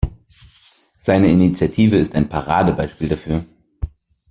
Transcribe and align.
Seine 0.97 1.27
Initiative 1.27 1.95
ist 1.95 2.15
ein 2.15 2.27
Paradebeispiel 2.27 3.07
dafür. 3.09 3.45